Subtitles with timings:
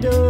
[0.00, 0.27] door.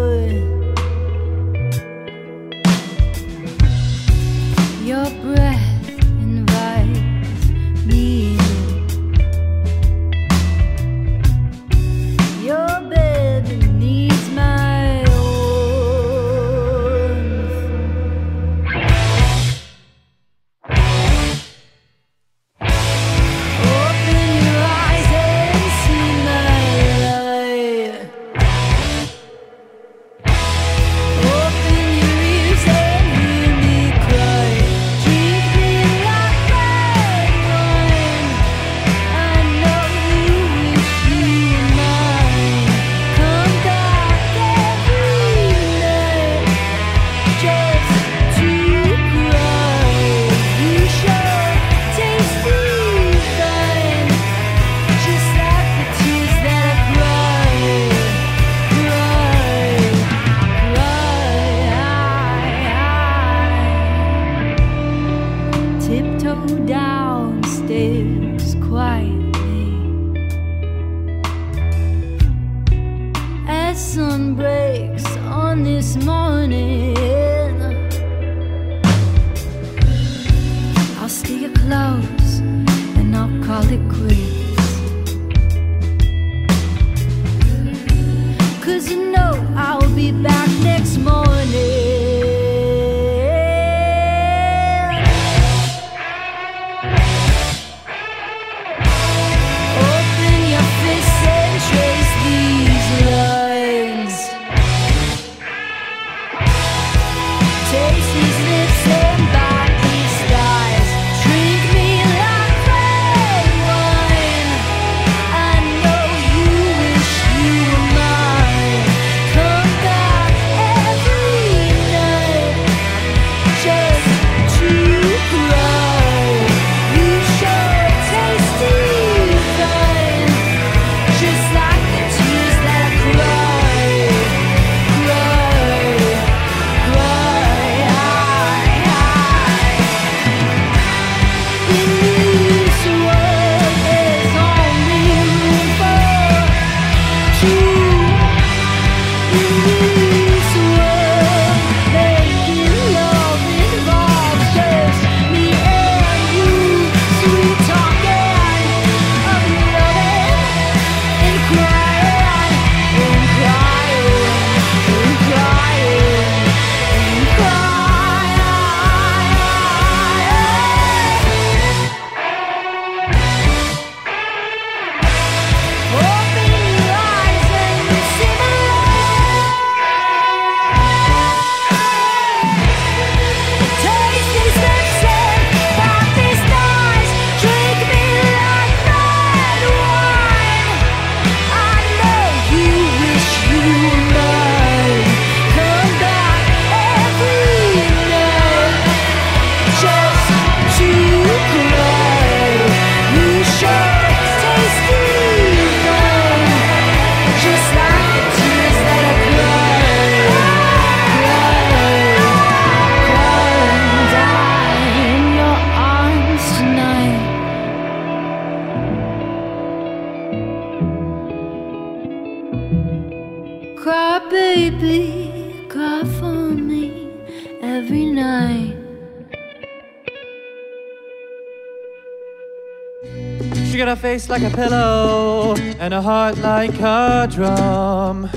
[234.18, 238.28] face like a pillow and a heart like a drum.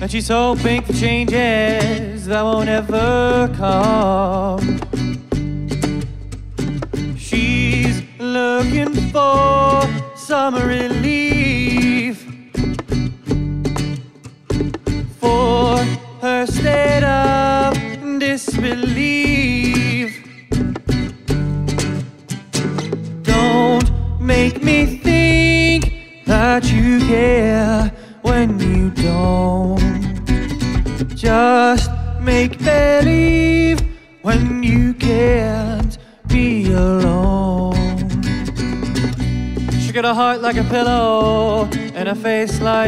[0.00, 4.77] And she's hoping for changes that won't ever come.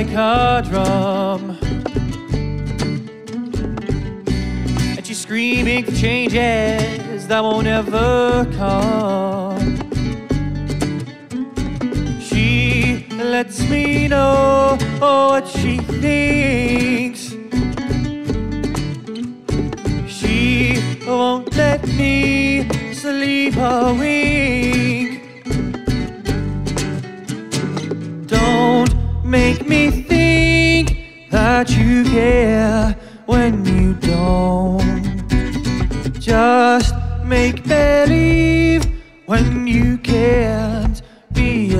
[0.04, 1.58] like a drum.
[4.96, 7.99] And she's screaming for changes that won't ever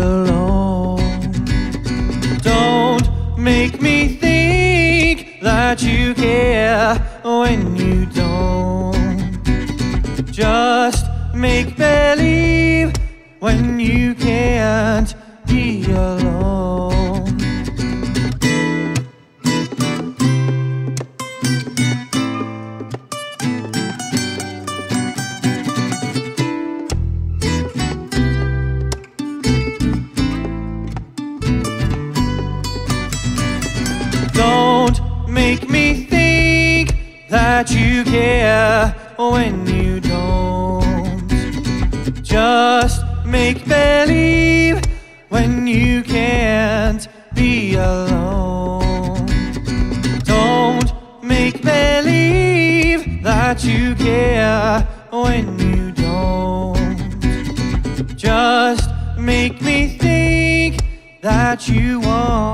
[0.01, 0.99] alone.
[2.43, 3.07] Don't
[3.39, 9.41] make me think that you care when you don't.
[10.31, 12.93] Just make believe
[13.41, 14.15] when you
[61.51, 62.50] that you want.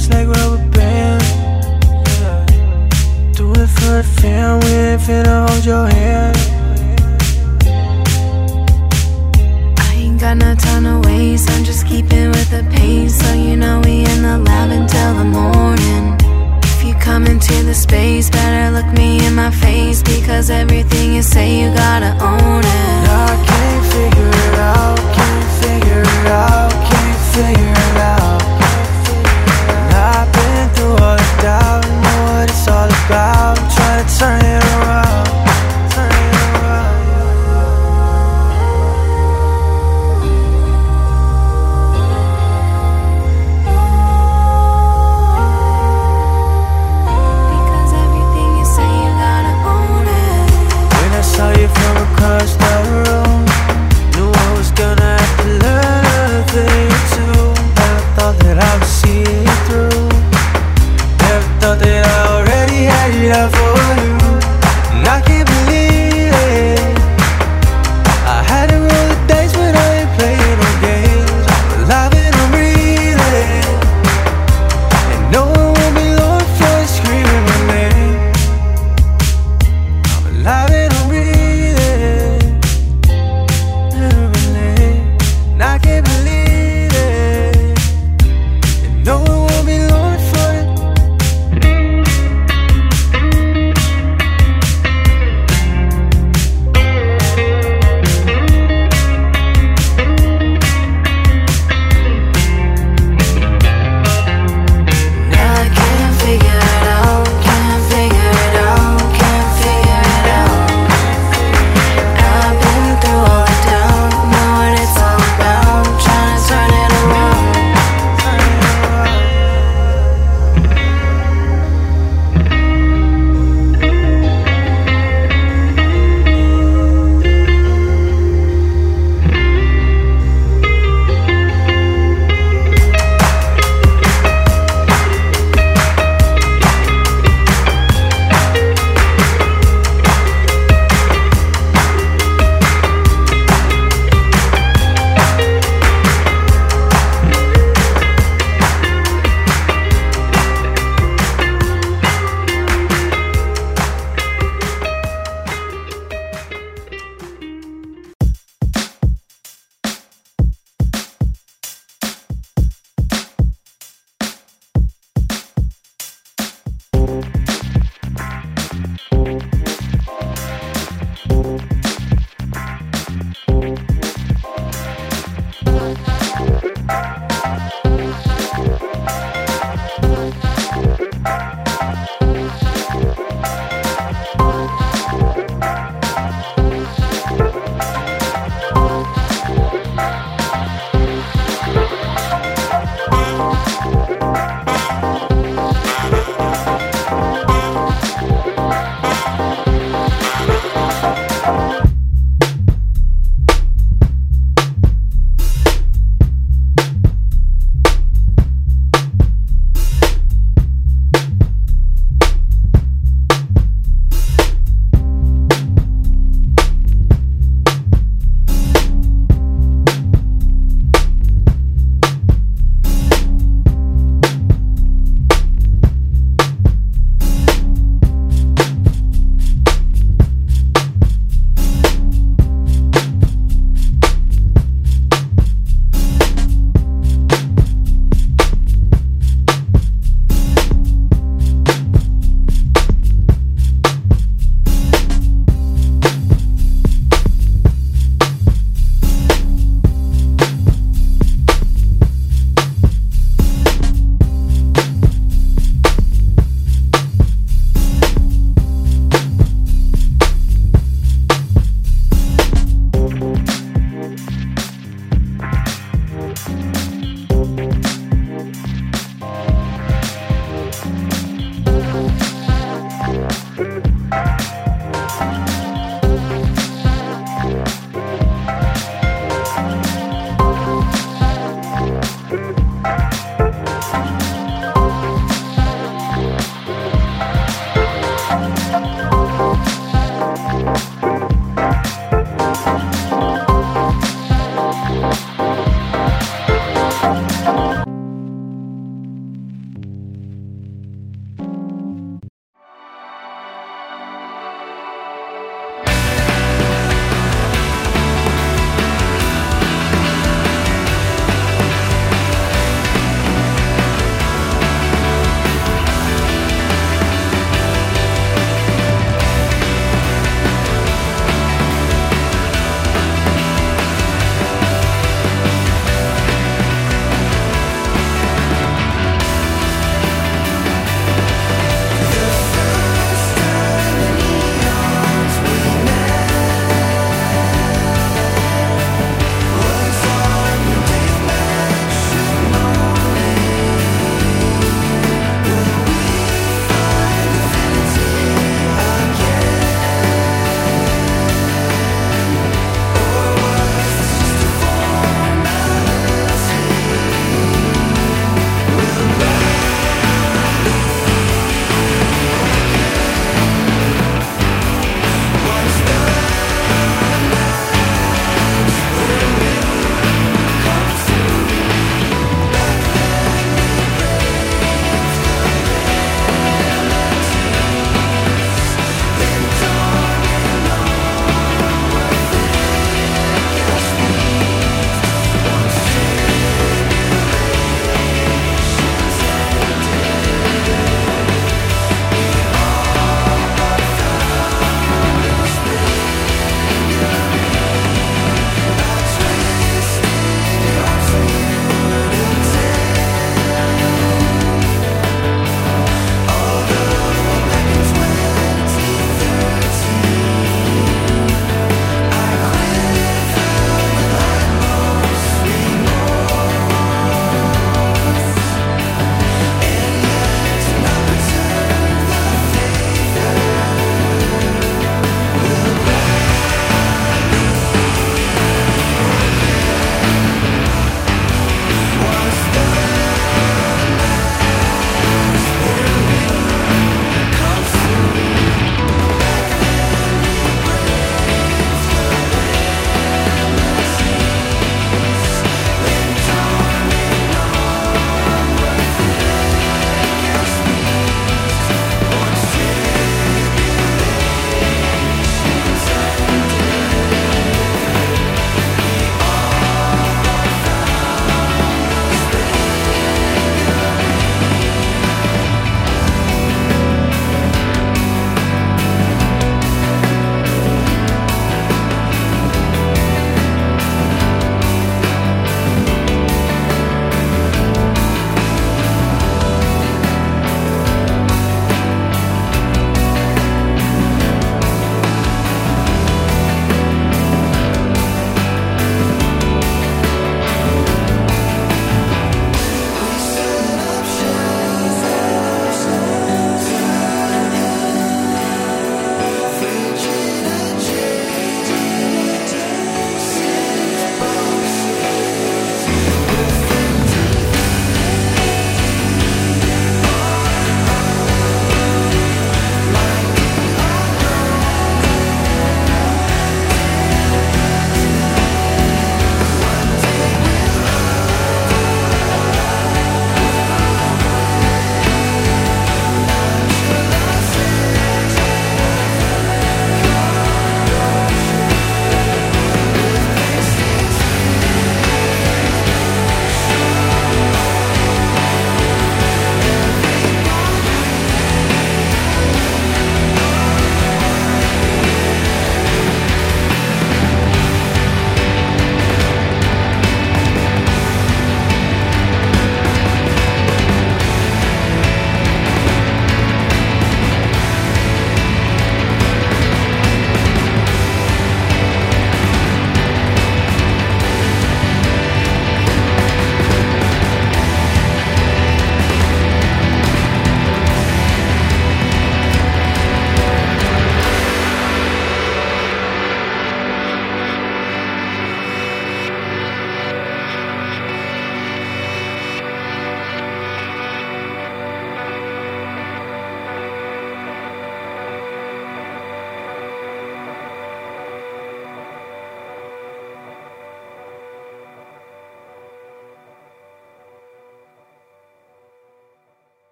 [0.00, 0.21] Stretch like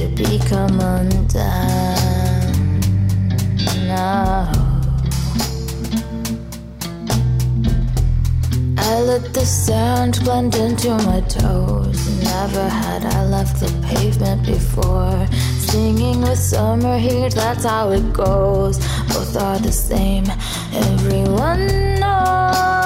[0.00, 1.36] to become undone.
[3.86, 4.50] Now.
[8.78, 12.00] I let the sand blend into my toes.
[12.24, 15.26] Never had I left the pavement before.
[15.58, 18.78] Singing with summer heat, that's how it goes.
[19.08, 20.24] Both are the same,
[20.72, 21.66] everyone
[22.00, 22.79] knows.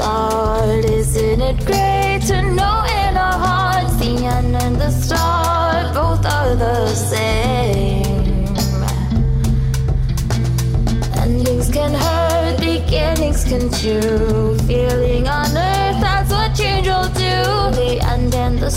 [0.00, 0.84] Start.
[0.84, 6.54] Isn't it great to know in our hearts the end and the start both are
[6.54, 8.46] the same?
[11.22, 14.56] Endings can hurt, beginnings can too.
[14.66, 17.36] Feeling on earth, that's what change will do.
[17.80, 18.70] The end and the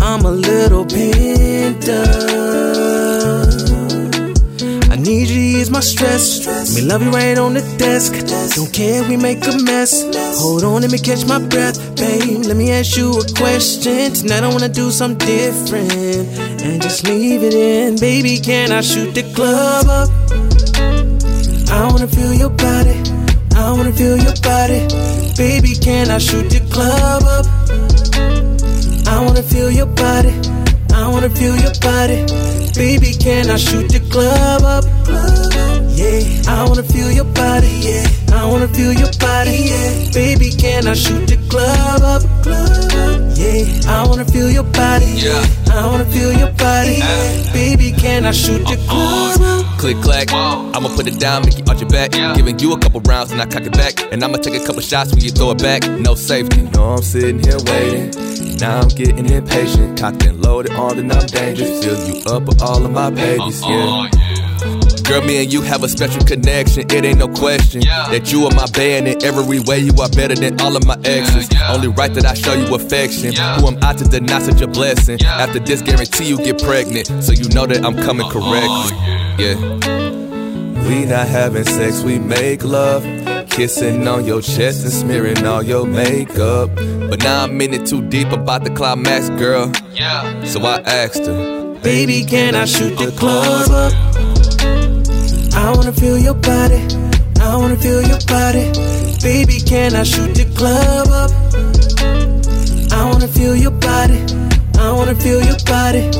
[0.00, 2.08] I'm a little pent up.
[4.90, 6.74] I need you to ease my stress.
[6.74, 8.14] Me love you right on the desk.
[8.56, 10.04] Don't care we make a mess.
[10.40, 12.46] Hold on, let me catch my breath, babe.
[12.46, 14.14] Let me ask you a question.
[14.14, 15.92] Tonight I wanna do something different
[16.64, 18.38] and just leave it in, baby.
[18.38, 20.08] Can I shoot the club up?
[21.70, 22.96] I wanna feel your body.
[23.54, 24.80] I wanna feel your body,
[25.36, 25.74] baby.
[25.76, 27.61] Can I shoot the club up?
[29.42, 30.34] Wanna feel your body.
[30.94, 32.24] I wanna feel your body.
[32.76, 35.71] Baby, can I shoot the club up?
[35.94, 37.68] Yeah, I wanna feel your body.
[37.80, 39.68] Yeah, I wanna feel your body.
[39.70, 42.22] Yeah, baby, can I shoot the club up?
[42.42, 45.06] Club, Yeah, I wanna feel your body.
[45.16, 45.44] Yeah.
[45.70, 46.96] I wanna feel your body.
[46.98, 49.36] Yeah, baby, can I shoot the uh-uh.
[49.36, 49.78] club up?
[49.78, 52.12] Click clack, I'ma put it down, make you arch your back.
[52.36, 53.94] Giving you a couple rounds and I cock it back.
[54.12, 55.88] And I'ma take a couple shots when you throw it back.
[55.88, 58.10] No safety, know I'm sitting here waiting.
[58.58, 61.84] Now I'm getting impatient, cocked and loaded on and I'm dangerous.
[61.84, 63.70] Fill you up with all of my babies, uh-uh.
[63.70, 64.51] yeah.
[65.04, 66.82] Girl, me and you have a special connection.
[66.90, 69.78] It ain't no question that you are my band in every way.
[69.78, 71.48] You are better than all of my exes.
[71.68, 73.34] Only right that I show you affection.
[73.34, 75.22] Who am I to deny such a blessing?
[75.24, 79.44] After this, guarantee you get pregnant, so you know that I'm coming oh, correctly.
[79.44, 79.92] Yeah.
[80.88, 83.02] We not having sex, we make love.
[83.50, 86.70] Kissing on your chest and smearing all your makeup.
[86.74, 89.70] But now I'm in it too deep about the climax, girl.
[89.92, 90.42] Yeah.
[90.44, 94.91] So I asked her, Baby, can I shoot the club up?
[95.54, 96.80] I wanna feel your body.
[97.40, 98.72] I wanna feel your body.
[99.22, 101.30] Baby, can I shoot the club up?
[102.92, 104.20] I wanna feel your body.
[104.78, 106.10] I wanna feel your body.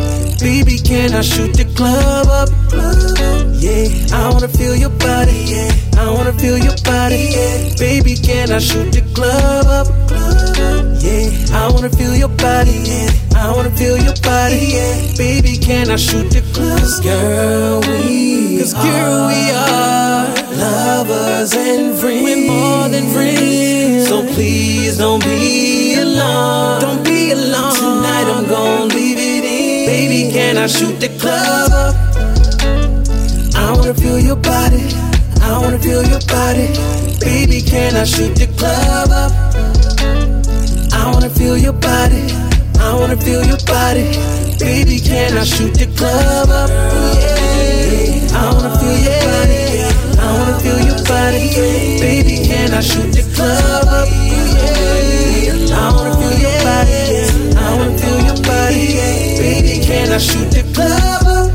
[0.41, 2.62] Baby, can I shoot the club up?
[2.73, 5.45] Yeah, I wanna feel your body.
[5.47, 7.29] Yeah, I wanna feel your body.
[7.31, 9.87] Yeah, baby, can I shoot the club up?
[11.03, 11.31] Yeah,
[11.61, 12.79] I wanna feel your body.
[12.85, 14.61] Yeah, I wanna feel your body.
[14.77, 16.81] Yeah, baby, can I shoot the club?
[16.81, 22.25] Cause girl, we, Cause girl, we are lovers and friends.
[22.25, 24.09] We're more than friends.
[24.09, 26.81] So please don't be alone.
[26.81, 27.75] Don't be alone.
[27.75, 29.87] Tonight I'm gonna leave it in.
[29.87, 32.12] Baby, can I shoot the club up?
[33.93, 34.89] Wanna feel your body.
[35.43, 36.67] I wanna feel your body.
[37.21, 39.33] Baby, can I shoot the club up?
[40.95, 42.25] I wanna feel your body.
[42.81, 44.09] I wanna feel your body.
[44.59, 46.71] Baby, can I shoot the club up?
[46.71, 48.33] Yeah.
[48.33, 49.61] I wanna feel your body.
[50.17, 51.45] I wanna feel your body.
[52.01, 54.09] Baby, can I shoot the club up?
[54.09, 55.77] Yeah.
[55.77, 56.97] I wanna feel your body.
[57.61, 58.87] I wanna feel your body.
[59.37, 61.52] Baby, can I shoot the club up?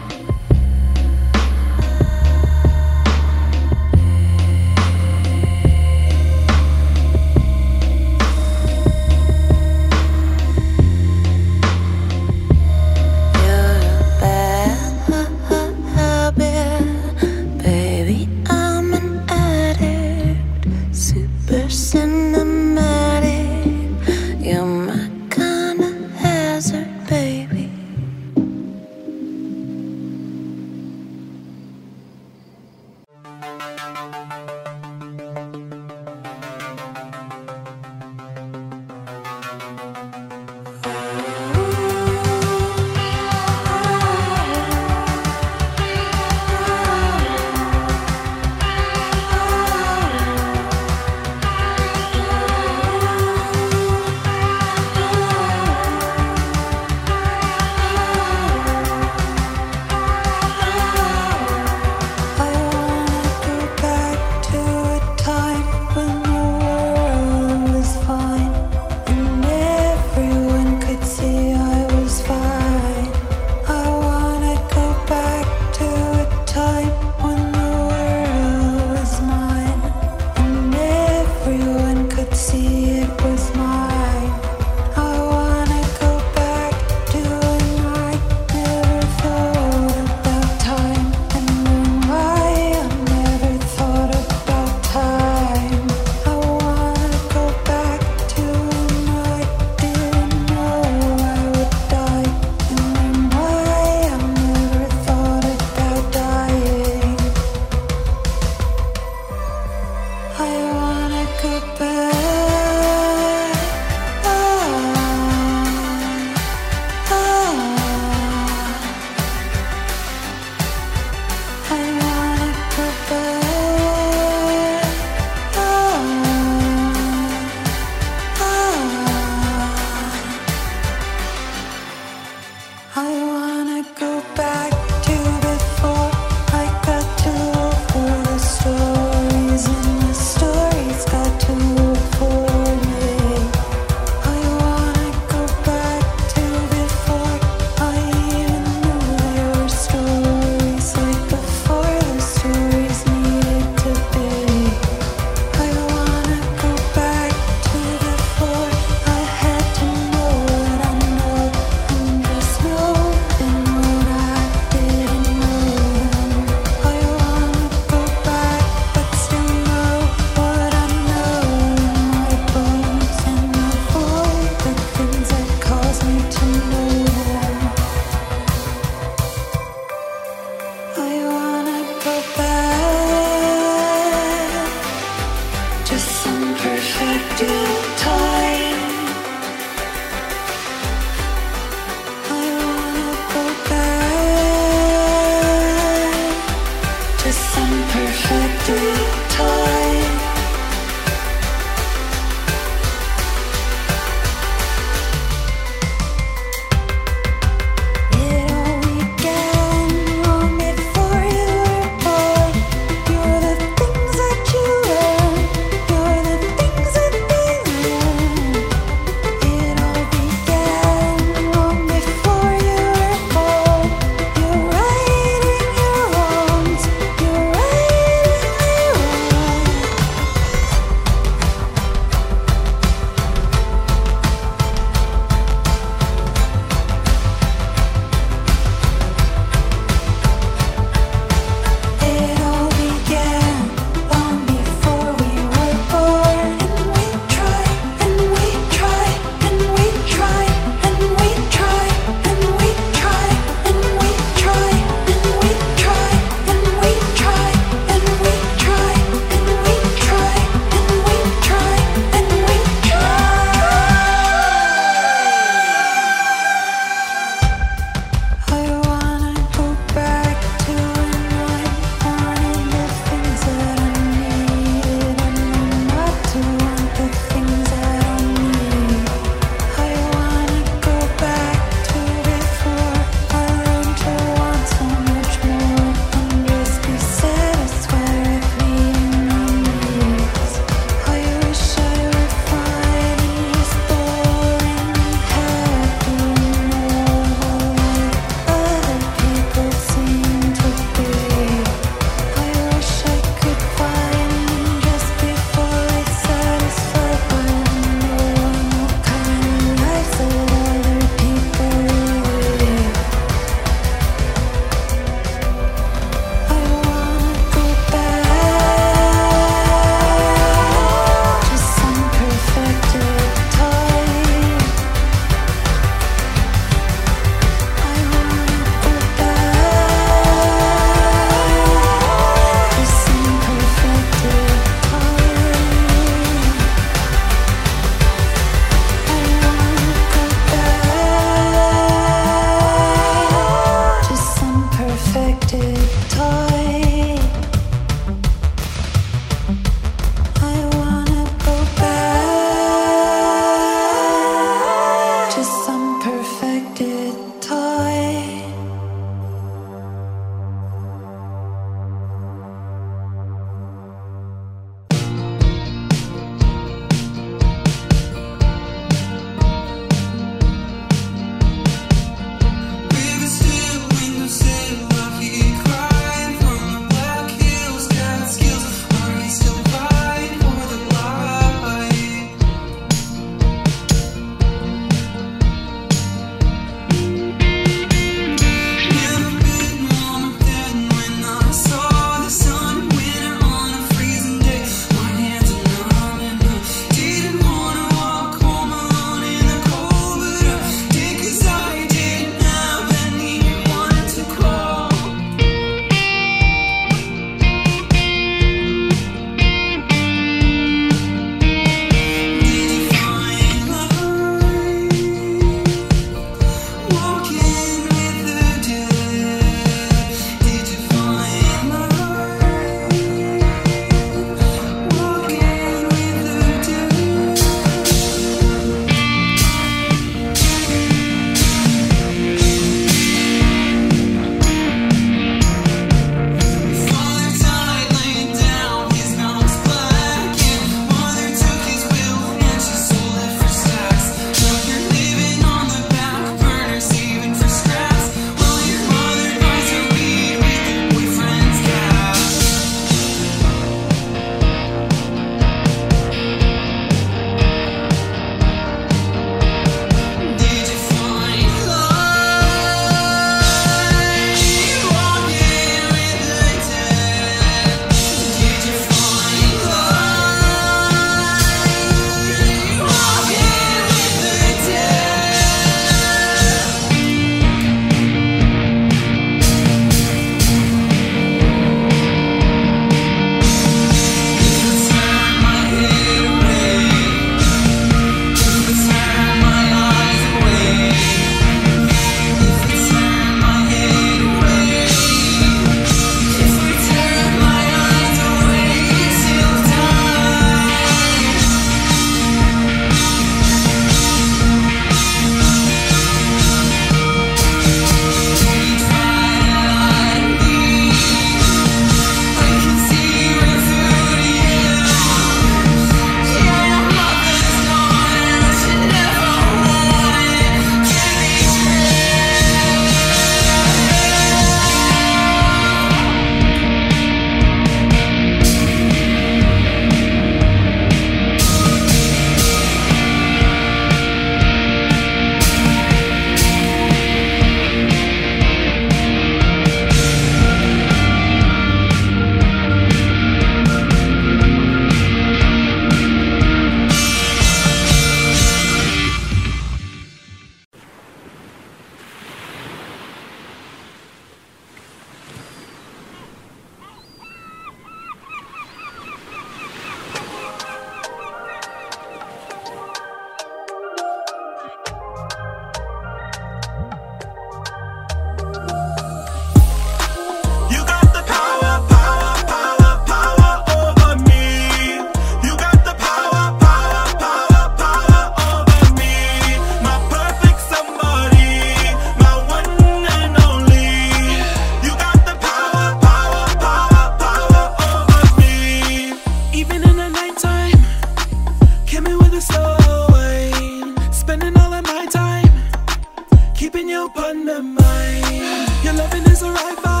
[597.05, 598.83] upon my mind.
[598.83, 600.00] Your loving is a right vibe.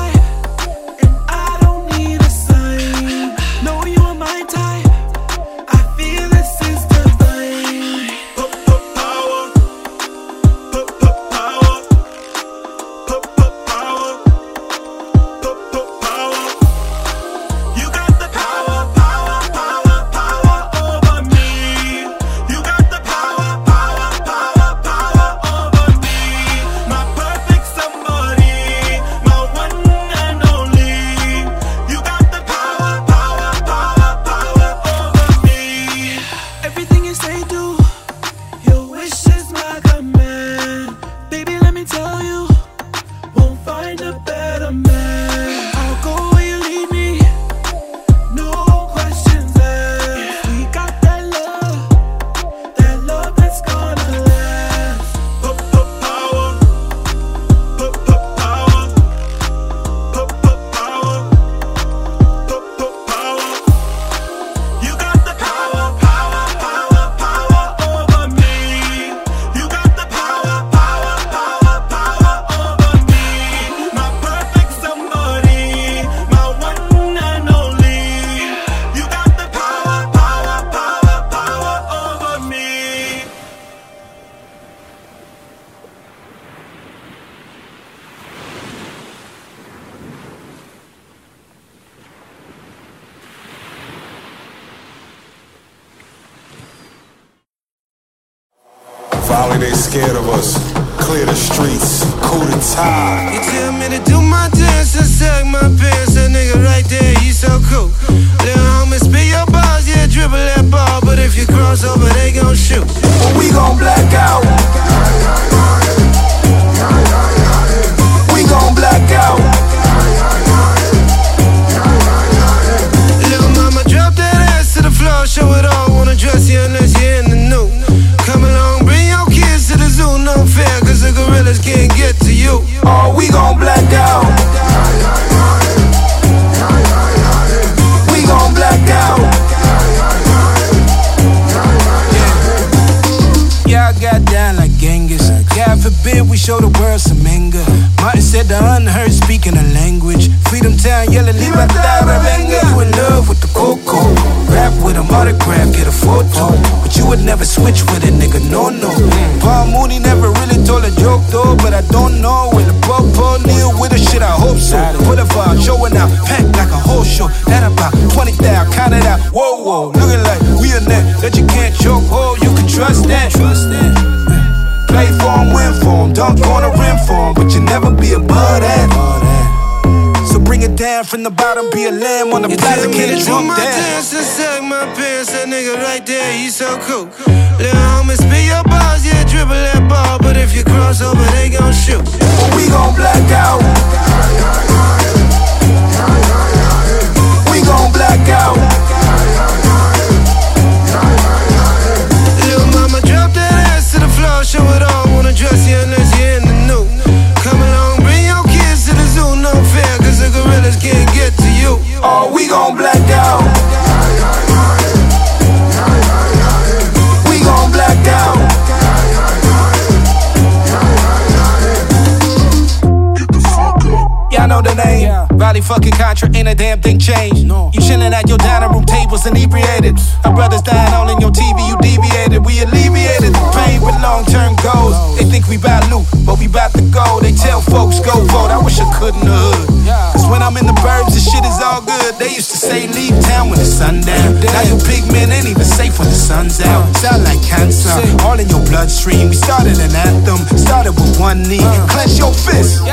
[225.41, 227.49] Body fucking contra, ain't a damn thing changed.
[227.49, 227.73] No.
[227.73, 229.97] You chilling at your dining room tables inebriated.
[230.21, 232.45] Our brothers dying all in your TV, you deviated.
[232.45, 234.93] We alleviated the pain with long term goals.
[235.17, 237.17] They think we bout loot, but we bout to go.
[237.25, 238.53] They tell folks, go vote.
[238.53, 239.65] I wish I could in the hood.
[240.13, 242.21] Cause when I'm in the burbs, the shit is all good.
[242.21, 244.37] They used to say, leave town when the sun down.
[244.45, 246.85] Now you big men ain't even safe when the sun's out.
[247.01, 247.89] Sound like cancer,
[248.29, 249.33] all in your bloodstream.
[249.33, 251.65] We started an anthem, started with one knee.
[251.65, 251.89] Uh.
[251.89, 252.85] Clench your fist.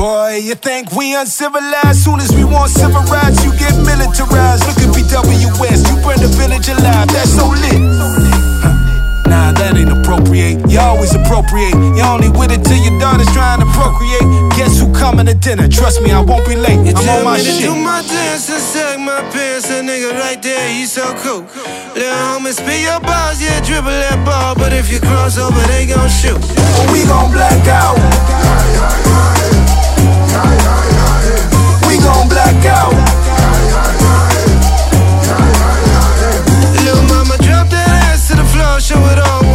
[0.00, 2.00] Boy, you think we uncivilized?
[2.00, 4.64] Soon as we want civil rights, you get militarized.
[4.64, 7.04] Look at BWS, you burn the village alive.
[7.12, 7.76] That's so lit.
[9.28, 10.64] Nah, that ain't appropriate.
[10.72, 11.76] You always appropriate.
[11.76, 14.24] You only with it till your daughter's trying to procreate.
[14.56, 15.68] Guess who coming to dinner?
[15.68, 16.80] Trust me, I won't be late.
[16.80, 17.60] I'm on my shit.
[17.60, 19.68] To do my dance and sag my pants.
[19.68, 21.44] A nigga right there, you so cool.
[21.92, 24.56] Little homie, spit your balls, yeah, dribble that ball.
[24.56, 26.40] But if you cross over, they gon' shoot.
[26.40, 28.00] Well, we gon' black out
[32.40, 32.80] let go.
[36.84, 39.49] Little mama, drop that ass to the floor, show it all.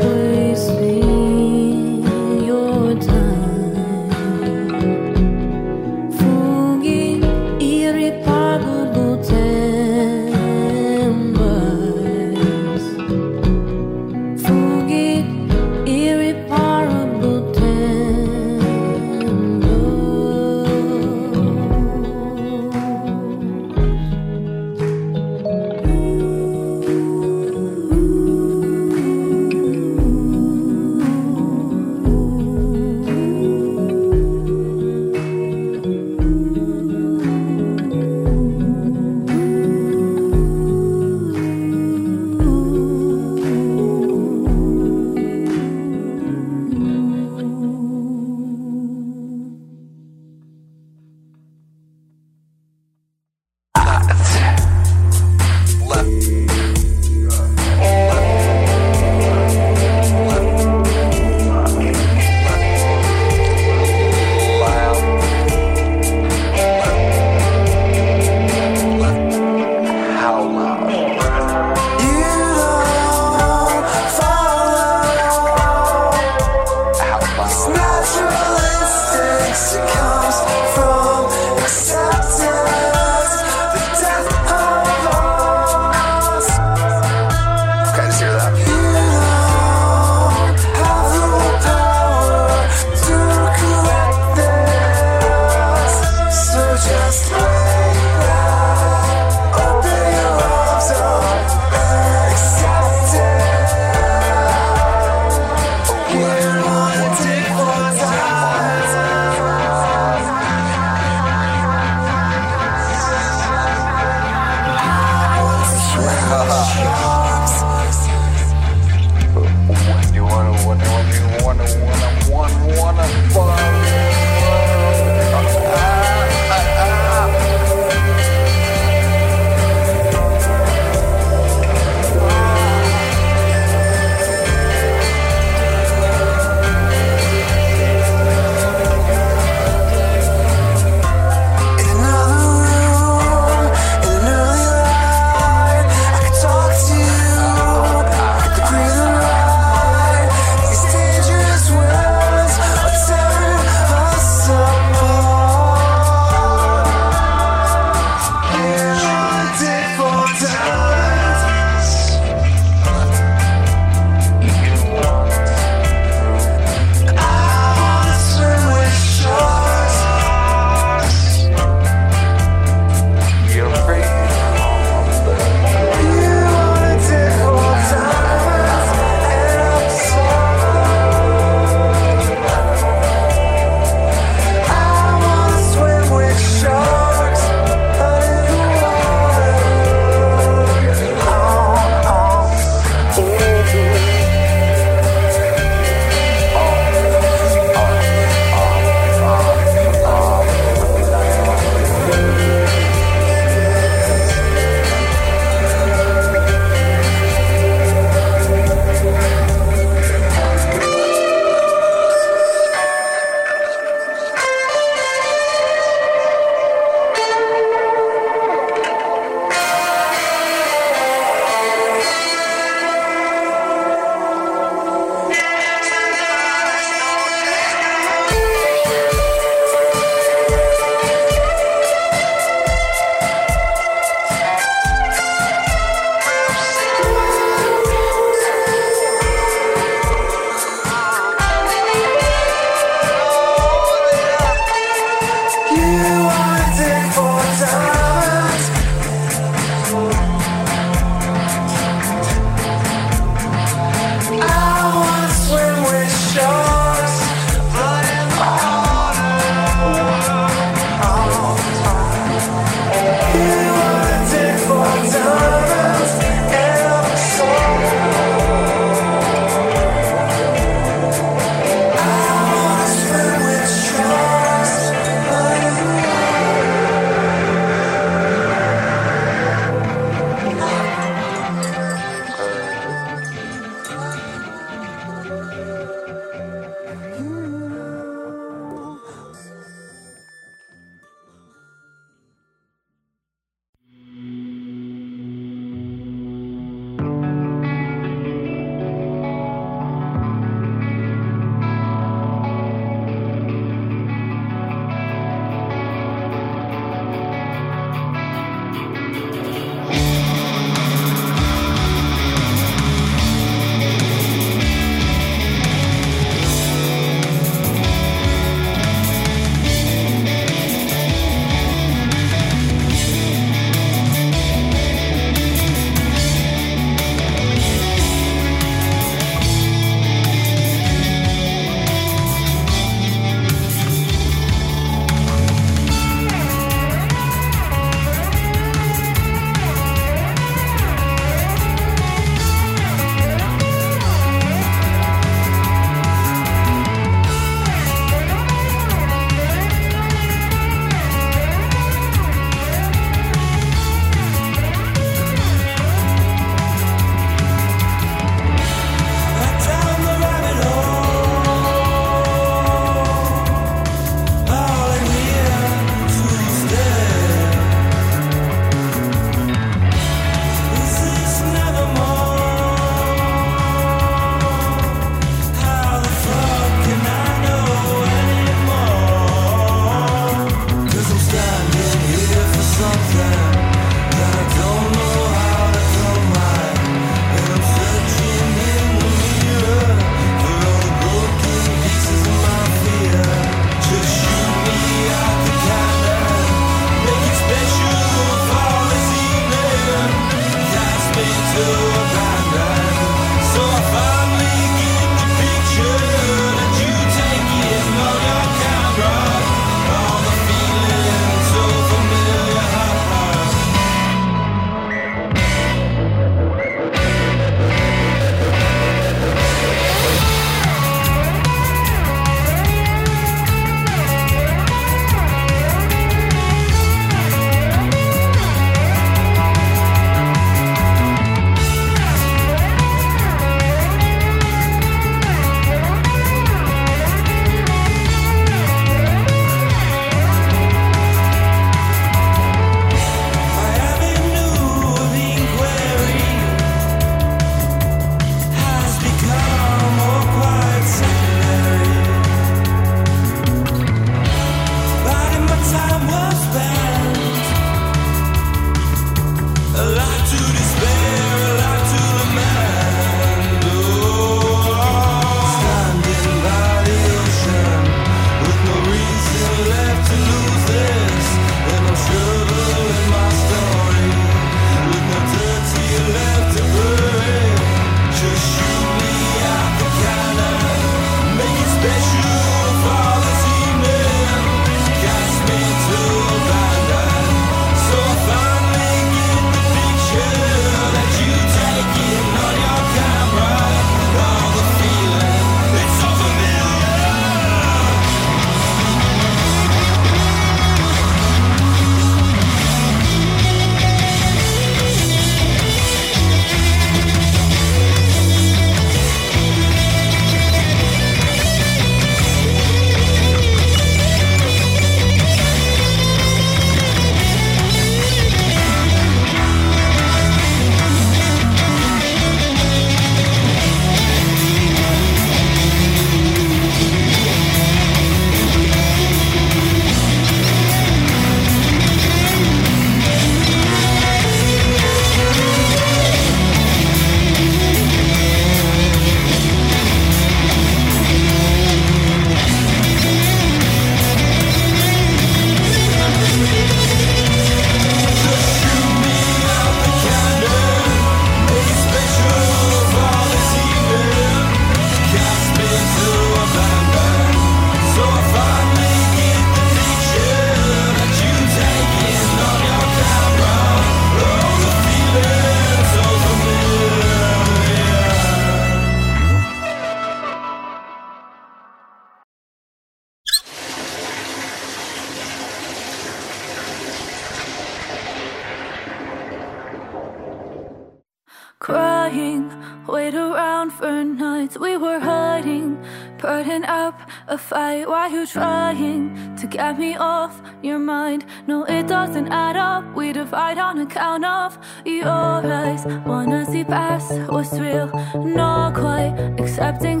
[593.88, 595.86] Count off your eyes.
[596.04, 600.00] Wanna see past what's real, not quite accepting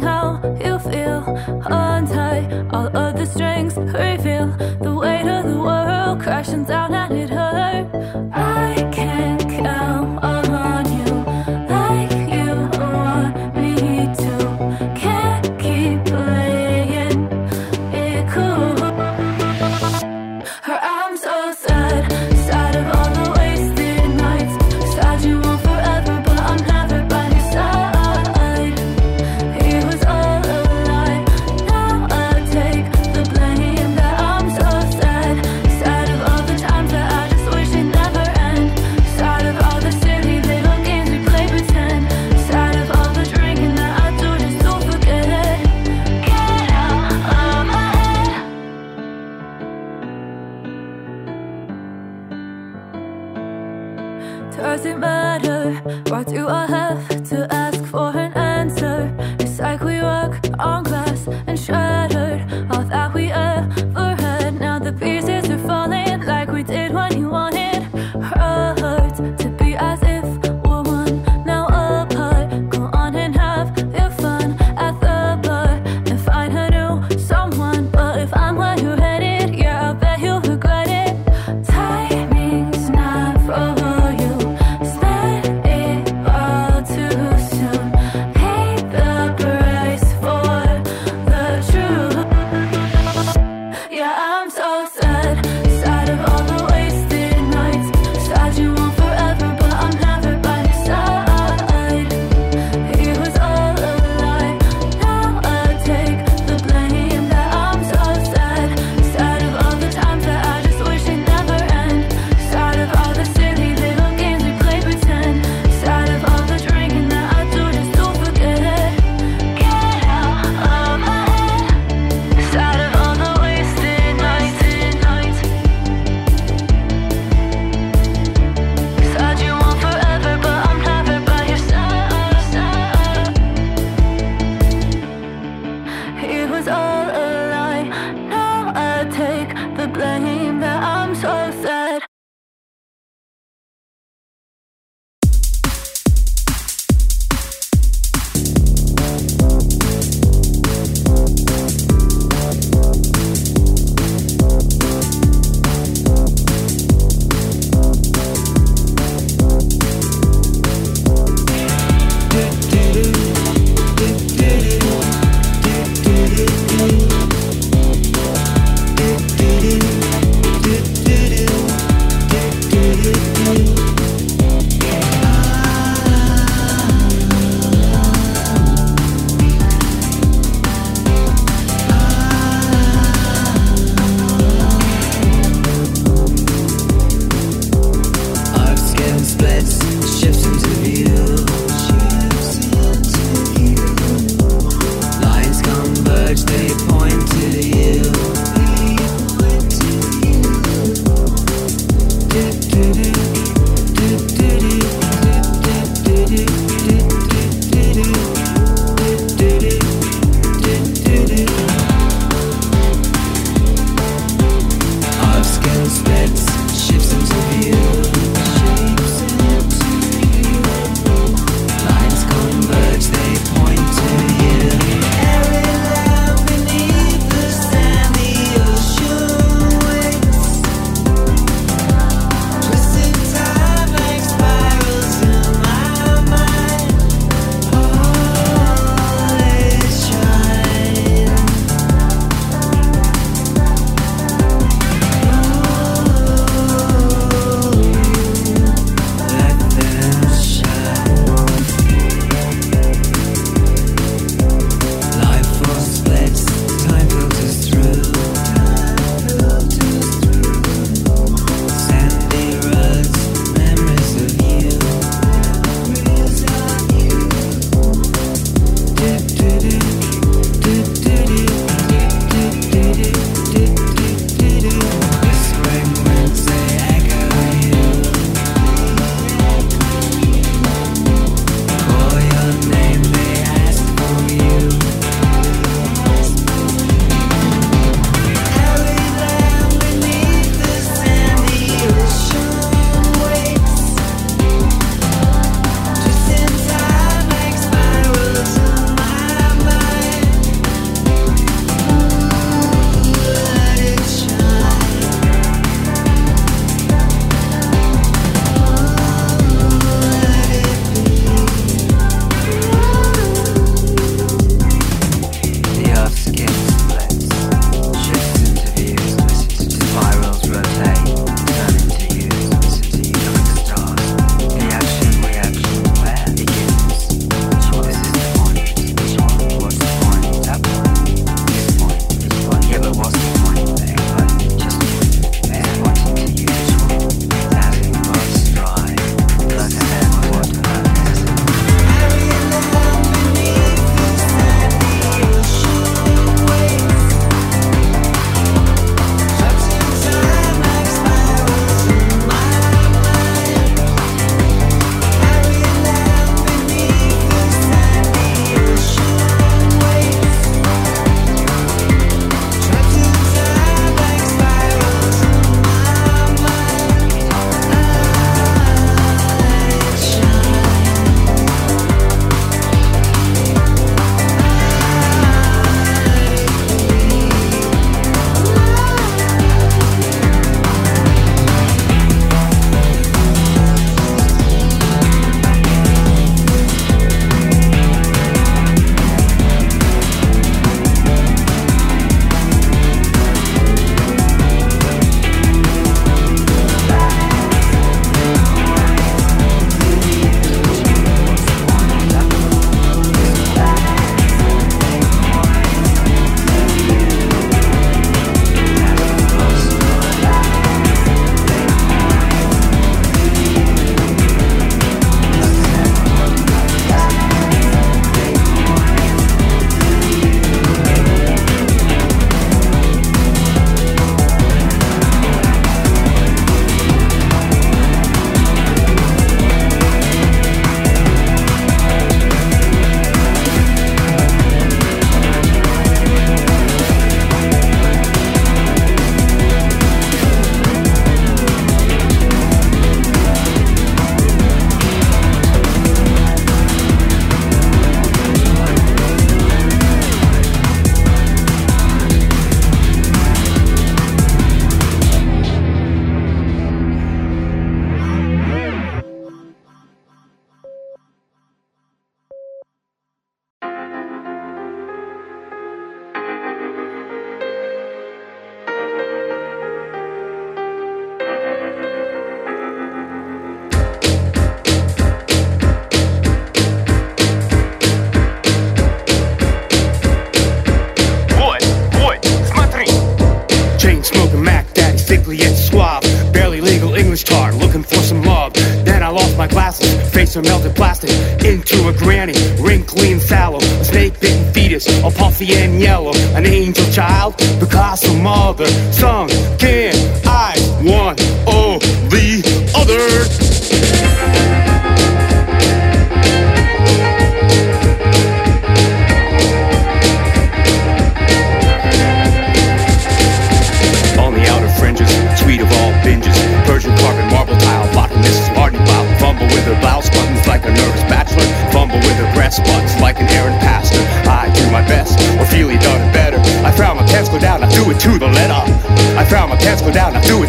[490.36, 491.10] of melted plastic
[491.44, 496.46] into a granny, wrinkly and sallow, a snake bitten fetus, all puffy and yellow, an
[496.46, 499.28] angel child, Picasso mother, sung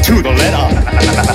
[0.07, 1.23] to the letter.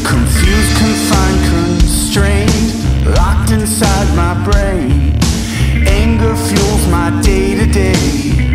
[0.03, 5.13] Confused, confined, constrained, locked inside my brain.
[5.87, 8.54] Anger fuels my day to day.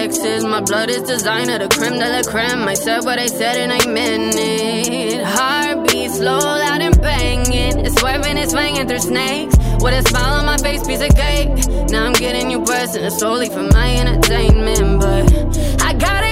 [0.00, 0.44] Texas.
[0.44, 2.68] My blood is designer, the creme de la creme.
[2.68, 5.24] I said what I said and I meant it.
[5.24, 7.84] Heartbeat slow, loud and banging.
[7.84, 9.56] It's swerving, it's swinging through snakes.
[9.82, 11.50] With a smile on my face, piece of cake.
[11.90, 16.27] Now I'm getting you pressed, and it's solely for my entertainment, but I got it.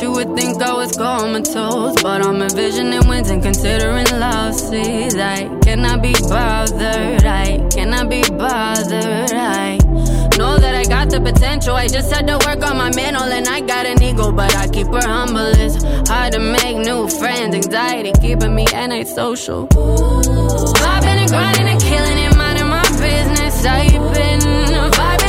[0.00, 4.54] You would think I was comatose, but I'm envisioning wins and considering love.
[4.72, 7.24] I cannot be bothered.
[7.24, 9.32] I cannot be bothered.
[9.32, 9.76] I
[10.38, 11.74] know that I got the potential.
[11.74, 14.68] I just had to work on my mental, and I got an ego, but I
[14.68, 15.50] keep her humble.
[15.56, 17.54] It's hard to make new friends.
[17.56, 19.68] Anxiety keeping me antisocial.
[19.72, 23.64] I've been grinding and killing it, minding my business.
[23.64, 24.40] I've been
[24.92, 25.27] vibing.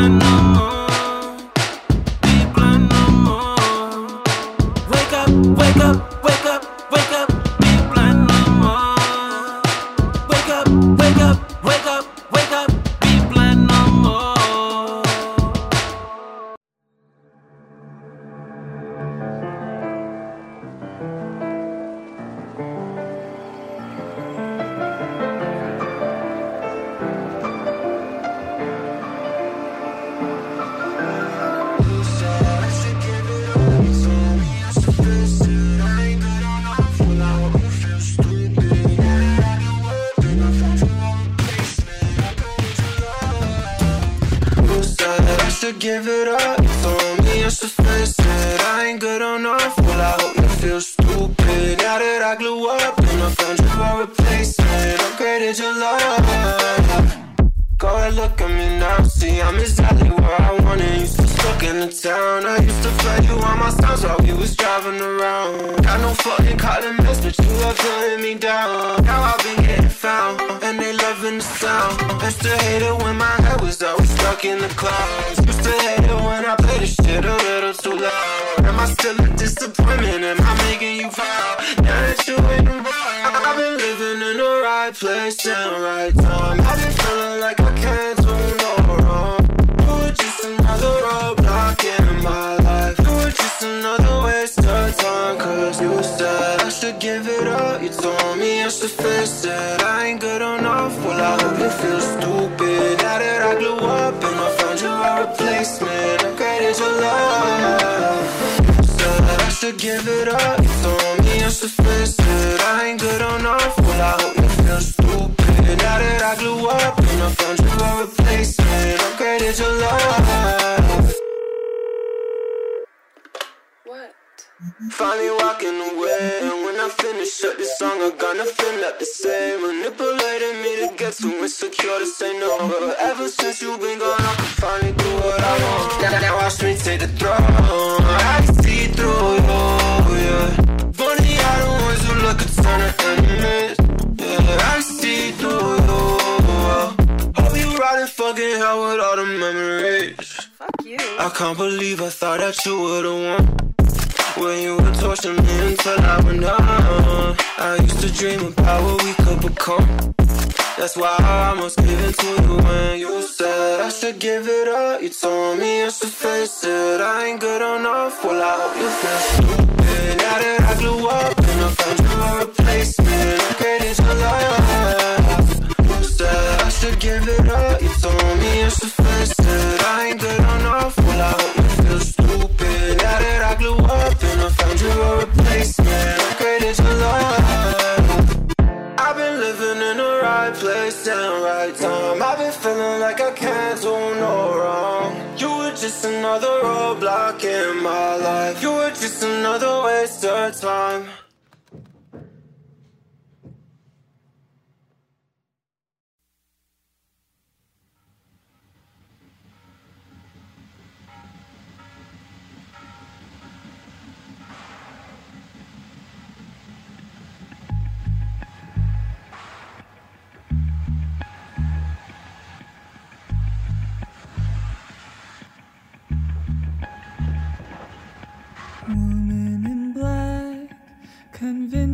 [0.00, 0.29] and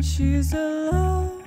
[0.07, 1.43] she's alone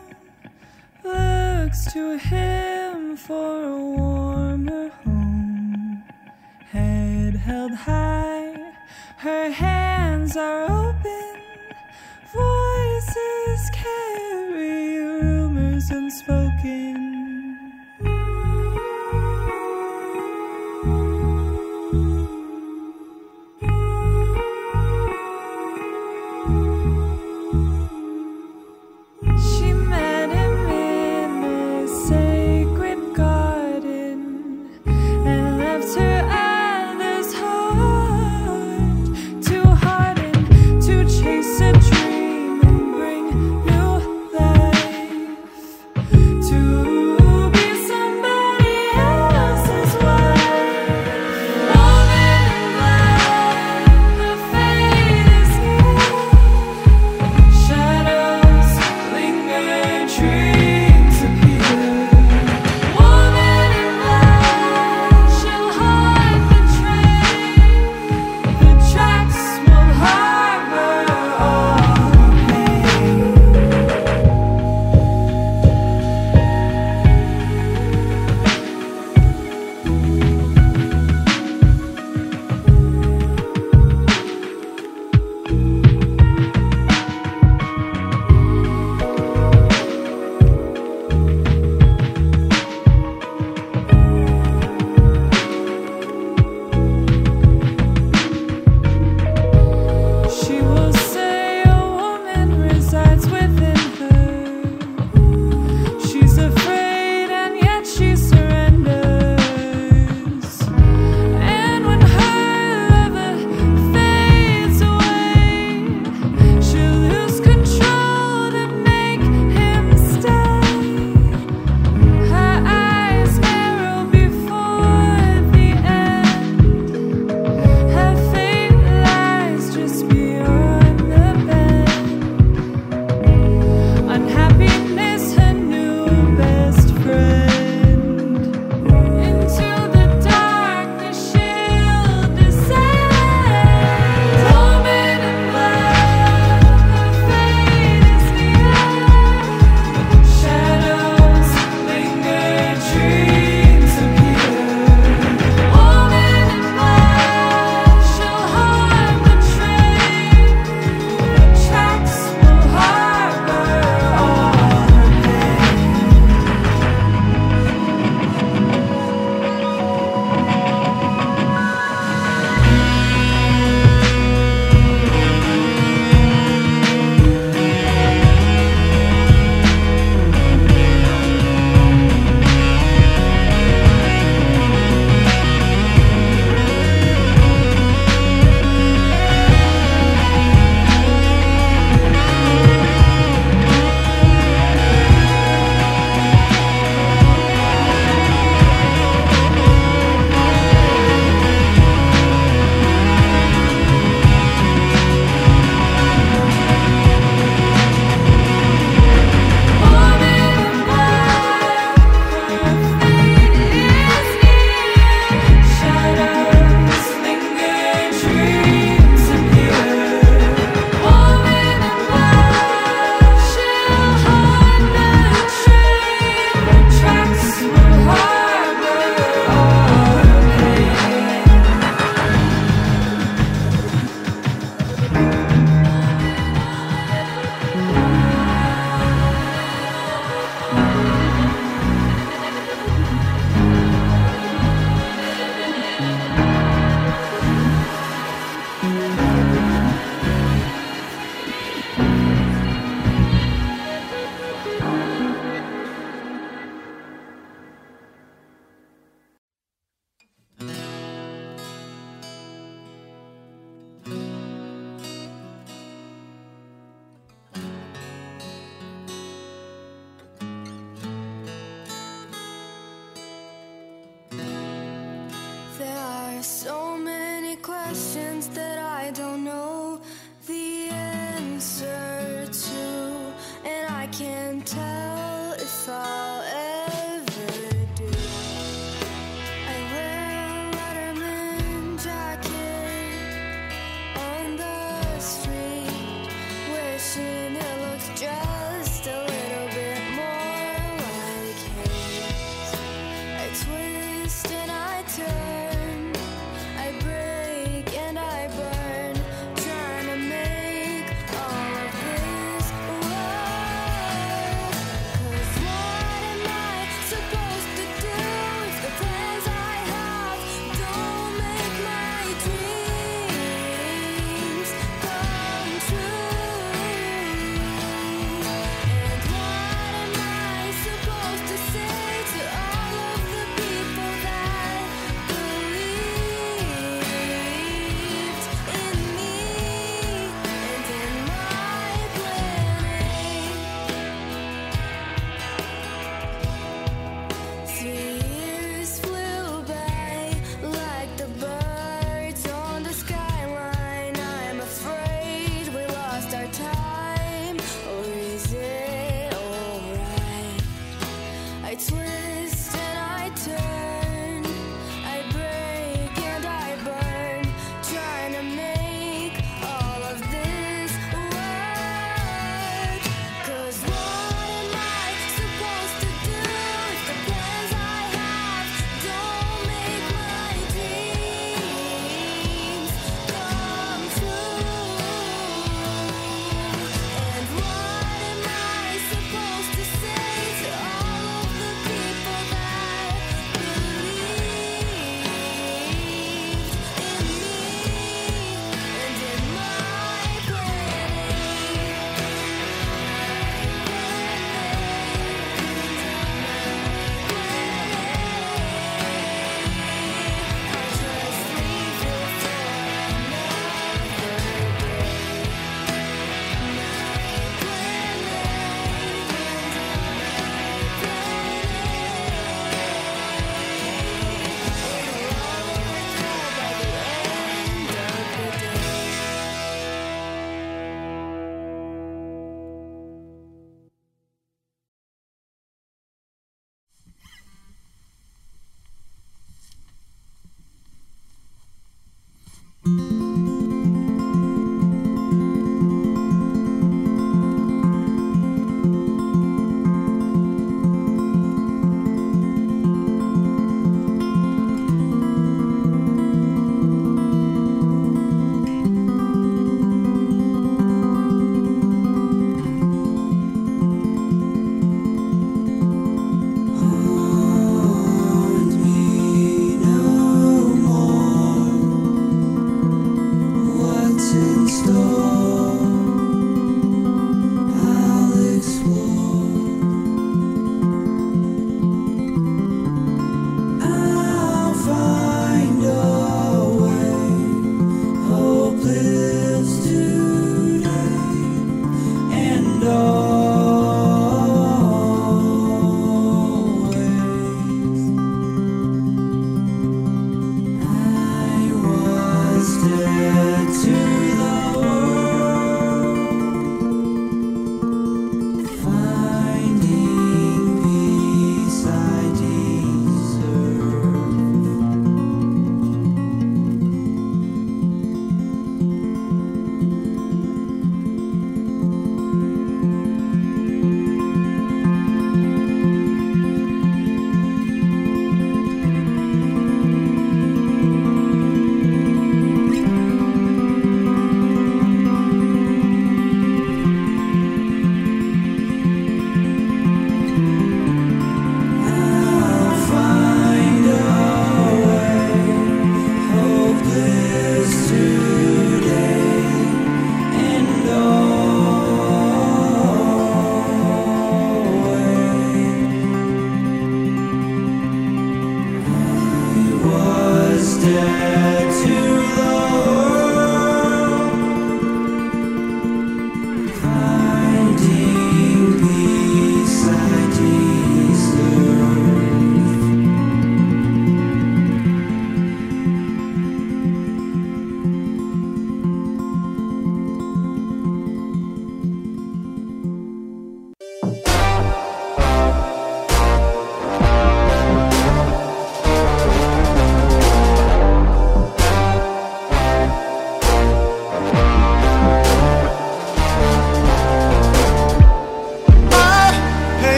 [1.02, 6.04] looks to him for a warmer home.
[6.70, 8.54] Head held high,
[9.18, 10.59] her hands are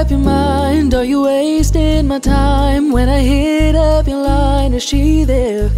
[0.00, 0.92] up your mind?
[0.92, 4.72] Are you wasting my time when I hit up your line?
[4.74, 5.70] Is she there?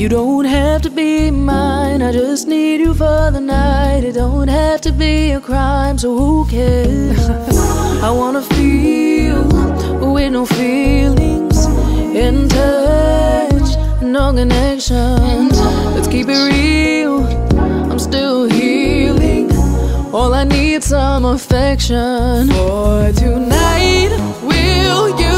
[0.00, 2.00] You don't have to be mine.
[2.02, 4.04] I just need you for the night.
[4.04, 7.28] It don't have to be a crime, so who cares?
[8.08, 9.44] I wanna feel
[10.12, 11.58] with no feelings
[12.26, 13.68] in touch,
[14.02, 15.48] no connection.
[15.94, 17.16] Let's keep it real.
[17.90, 19.19] I'm still healing.
[20.12, 24.10] All I need some affection for tonight.
[24.42, 25.29] Will you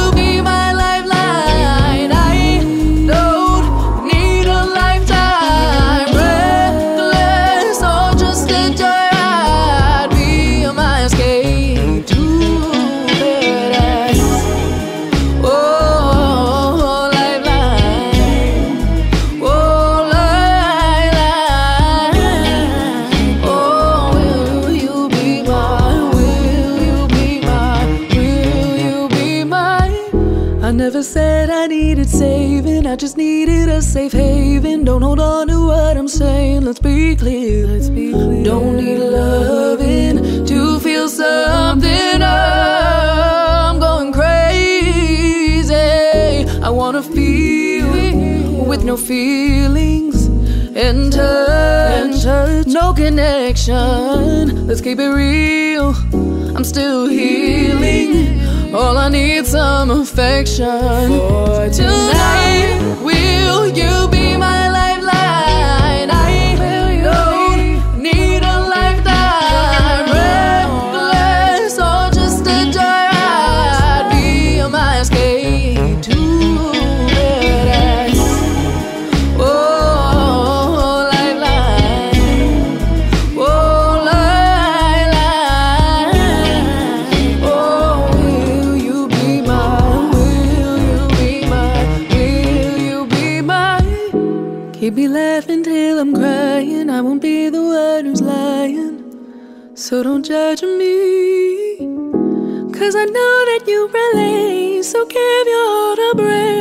[34.93, 36.67] Don't hold on to what I'm saying.
[36.67, 37.67] Let's be clear.
[37.67, 38.45] Let's be clear.
[38.45, 42.23] Don't need loving to feel something.
[42.23, 45.73] I'm going crazy.
[45.73, 50.27] I wanna feel with no feelings
[50.77, 54.67] and touch, no connection.
[54.67, 55.95] Let's keep it real.
[56.55, 58.43] I'm still healing.
[58.75, 63.01] All I need some affection for tonight.
[63.03, 64.92] Will you be my lifeline?
[100.23, 101.77] Don't judge me.
[102.73, 104.83] Cause I know that you relate.
[104.85, 106.52] So give your heart a break.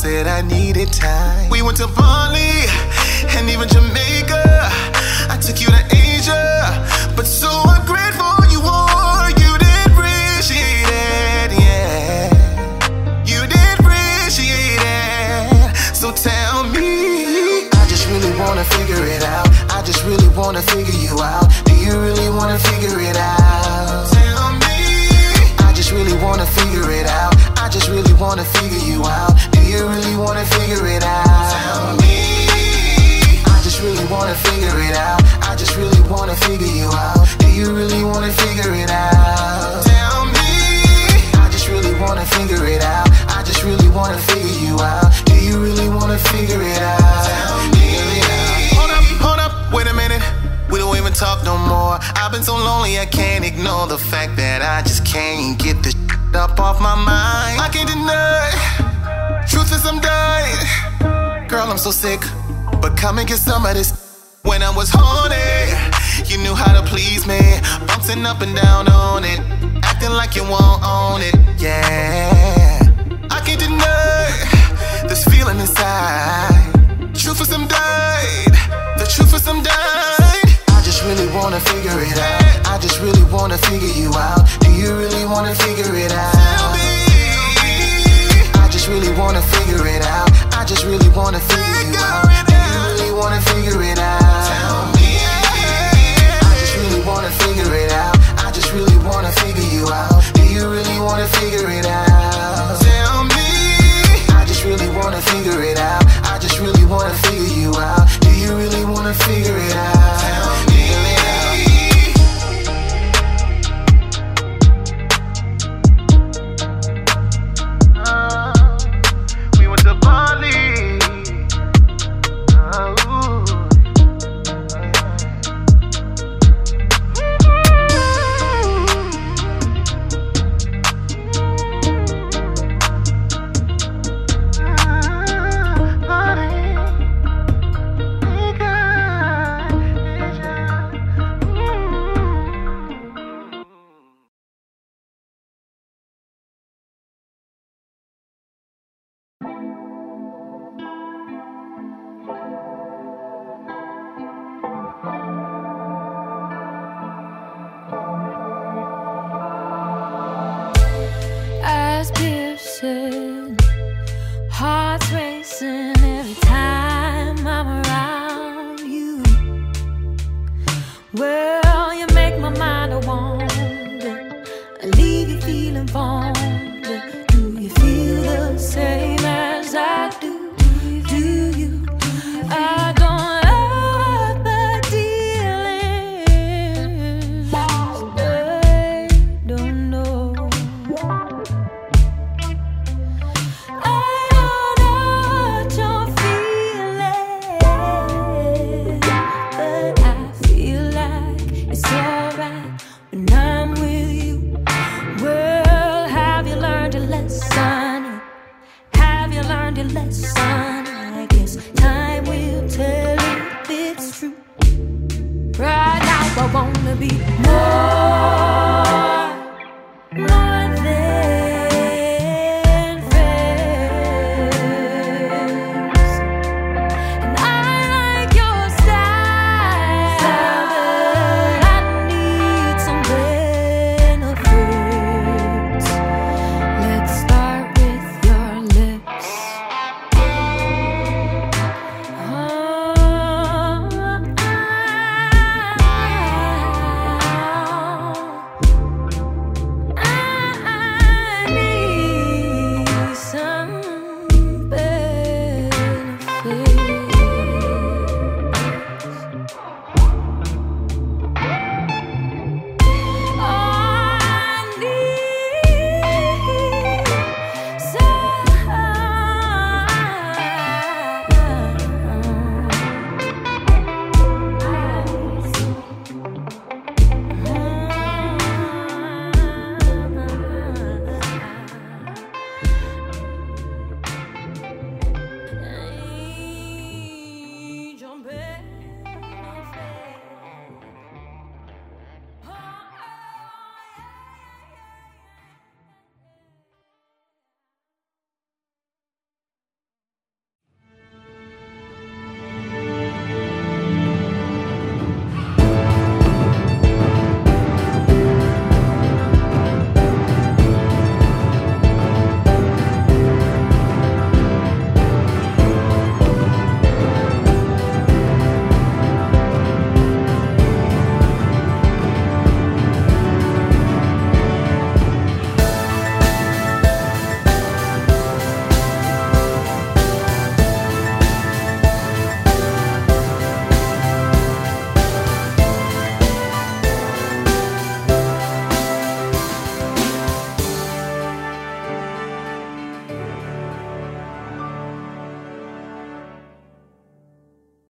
[0.00, 0.69] Said I needed